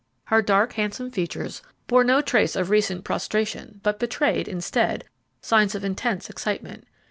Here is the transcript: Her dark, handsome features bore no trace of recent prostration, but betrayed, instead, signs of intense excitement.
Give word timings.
Her 0.23 0.41
dark, 0.41 0.73
handsome 0.73 1.11
features 1.11 1.61
bore 1.85 2.03
no 2.03 2.21
trace 2.21 2.55
of 2.55 2.71
recent 2.71 3.03
prostration, 3.03 3.81
but 3.83 3.99
betrayed, 3.99 4.47
instead, 4.47 5.03
signs 5.43 5.75
of 5.75 5.85
intense 5.85 6.27
excitement. 6.27 6.87